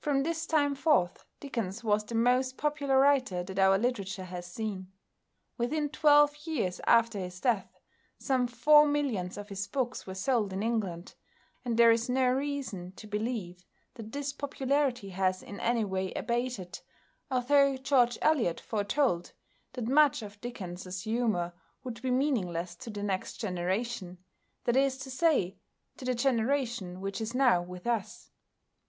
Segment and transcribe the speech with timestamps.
[0.00, 4.90] From this time forth Dickens was the most popular writer that our literature has seen.
[5.56, 7.78] Within twelve years after his death
[8.18, 11.14] some four millions of his books were sold in England,
[11.64, 13.64] and there is no reason to believe
[13.94, 16.80] that this popularity has in any way abated,
[17.30, 19.30] although George Eliot foretold
[19.74, 21.52] that much of Dickens's humour
[21.84, 24.18] would be meaningless to the next generation,
[24.64, 25.56] that is to say,
[25.98, 28.32] to the generation which is now with us.